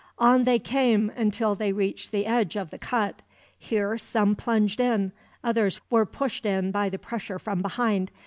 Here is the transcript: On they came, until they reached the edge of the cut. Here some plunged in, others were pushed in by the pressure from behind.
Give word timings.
On 0.17 0.45
they 0.45 0.57
came, 0.57 1.11
until 1.15 1.53
they 1.53 1.71
reached 1.71 2.11
the 2.11 2.25
edge 2.25 2.55
of 2.55 2.71
the 2.71 2.79
cut. 2.79 3.21
Here 3.59 3.99
some 3.99 4.35
plunged 4.35 4.79
in, 4.79 5.11
others 5.43 5.79
were 5.91 6.07
pushed 6.07 6.43
in 6.43 6.71
by 6.71 6.89
the 6.89 6.97
pressure 6.97 7.37
from 7.37 7.61
behind. 7.61 8.09